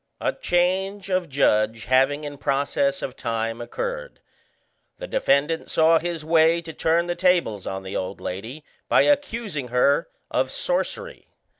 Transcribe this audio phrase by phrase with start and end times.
[0.19, 4.19] A change of judge having in process of time occurred,
[4.97, 9.67] the defendant saw his way to turn the tables on the old lady by accusing
[9.67, 11.27] her of sorcery.